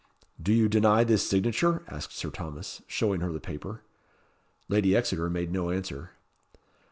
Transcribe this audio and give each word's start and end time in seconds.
"Do 0.41 0.51
you 0.51 0.67
deny 0.67 1.03
this 1.03 1.29
signature?" 1.29 1.83
asked 1.87 2.13
Sir 2.17 2.31
Thomas, 2.31 2.81
showing 2.87 3.21
her 3.21 3.31
the 3.31 3.39
paper. 3.39 3.83
Lady 4.67 4.95
Exeter 4.95 5.29
made 5.29 5.51
no 5.51 5.69
answer. 5.69 6.13